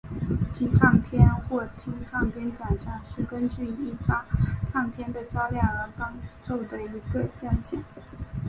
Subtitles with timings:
[0.51, 4.25] 金唱片或金唱片奖项是根据一张
[4.71, 7.79] 唱片的销量而颁授的一个奖项。